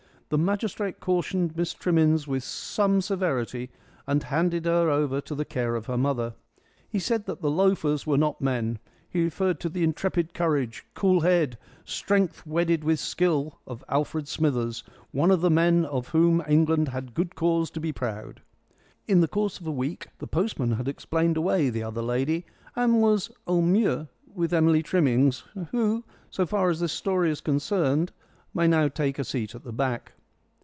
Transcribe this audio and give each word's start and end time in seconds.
The 0.31 0.37
magistrate 0.37 1.01
cautioned 1.01 1.57
Miss 1.57 1.73
Trimmins 1.73 2.25
with 2.25 2.45
some 2.45 3.01
severity, 3.01 3.69
and 4.07 4.23
handed 4.23 4.63
her 4.63 4.89
over 4.89 5.19
to 5.19 5.35
the 5.35 5.43
care 5.43 5.75
of 5.75 5.87
her 5.87 5.97
mother. 5.97 6.35
He 6.87 6.99
said 6.99 7.25
that 7.25 7.41
the 7.41 7.51
loafers 7.51 8.07
were 8.07 8.17
not 8.17 8.39
men. 8.39 8.79
He 9.09 9.23
referred 9.23 9.59
to 9.59 9.67
the 9.67 9.83
intrepid 9.83 10.33
courage, 10.33 10.85
cool 10.93 11.19
head, 11.19 11.57
strength 11.83 12.47
wedded 12.47 12.81
with 12.85 12.97
skill, 13.01 13.59
of 13.67 13.83
Alfred 13.89 14.29
Smithers 14.29 14.85
one 15.11 15.31
of 15.31 15.41
the 15.41 15.49
men 15.49 15.83
of 15.83 16.07
whom 16.15 16.41
England 16.47 16.87
had 16.87 17.13
good 17.13 17.35
cause 17.35 17.69
to 17.71 17.81
be 17.81 17.91
proud. 17.91 18.41
In 19.09 19.19
the 19.19 19.27
course 19.27 19.59
of 19.59 19.67
a 19.67 19.71
week 19.71 20.07
the 20.19 20.27
postman 20.27 20.71
had 20.71 20.87
explained 20.87 21.35
away 21.35 21.69
the 21.69 21.83
other 21.83 22.01
lady 22.01 22.45
and 22.73 23.01
was 23.01 23.31
au 23.47 23.59
mieux 23.61 24.07
with 24.33 24.53
Emily 24.53 24.81
Trimmins, 24.81 25.43
who, 25.71 26.05
so 26.29 26.45
far 26.45 26.69
as 26.69 26.79
this 26.79 26.93
story 26.93 27.29
is 27.31 27.41
concerned, 27.41 28.13
may 28.53 28.65
now 28.65 28.87
take 28.87 29.19
a 29.19 29.25
seat 29.25 29.55
at 29.55 29.65
the 29.65 29.73
back. 29.73 30.13